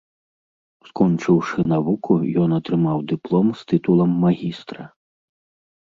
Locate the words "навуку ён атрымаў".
1.75-2.97